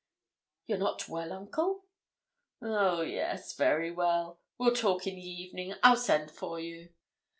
[0.65, 1.85] 'You're not well, uncle?'
[2.59, 3.01] 'Oh!
[3.01, 4.39] yes, very well.
[4.57, 6.89] We'll talk in the evening I'll send for you.'